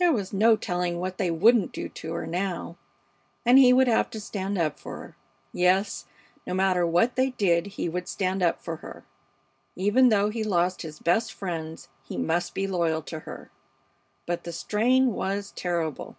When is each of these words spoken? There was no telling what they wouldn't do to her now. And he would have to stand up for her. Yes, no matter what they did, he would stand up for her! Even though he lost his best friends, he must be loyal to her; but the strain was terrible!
There 0.00 0.12
was 0.12 0.32
no 0.32 0.56
telling 0.56 0.98
what 0.98 1.16
they 1.16 1.30
wouldn't 1.30 1.70
do 1.70 1.88
to 1.88 2.12
her 2.14 2.26
now. 2.26 2.76
And 3.46 3.56
he 3.56 3.72
would 3.72 3.86
have 3.86 4.10
to 4.10 4.20
stand 4.20 4.58
up 4.58 4.80
for 4.80 4.96
her. 4.96 5.16
Yes, 5.52 6.06
no 6.44 6.54
matter 6.54 6.84
what 6.84 7.14
they 7.14 7.30
did, 7.30 7.66
he 7.68 7.88
would 7.88 8.08
stand 8.08 8.42
up 8.42 8.60
for 8.60 8.78
her! 8.78 9.04
Even 9.76 10.08
though 10.08 10.28
he 10.28 10.42
lost 10.42 10.82
his 10.82 10.98
best 10.98 11.32
friends, 11.32 11.88
he 12.02 12.16
must 12.16 12.52
be 12.52 12.66
loyal 12.66 13.00
to 13.02 13.20
her; 13.20 13.52
but 14.26 14.42
the 14.42 14.50
strain 14.52 15.12
was 15.12 15.52
terrible! 15.54 16.16